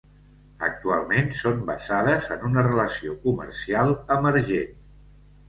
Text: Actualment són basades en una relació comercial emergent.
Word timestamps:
Actualment 0.67 1.29
són 1.39 1.61
basades 1.67 2.31
en 2.37 2.47
una 2.49 2.65
relació 2.69 3.15
comercial 3.27 3.95
emergent. 4.19 4.75